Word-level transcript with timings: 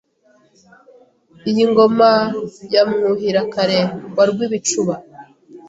Iyi 1.49 1.63
ngoma 1.71 2.11
ya 2.73 2.81
Mwuhirakare 2.89 3.79
wa 4.15 4.23
Rwibicuba 4.29 4.93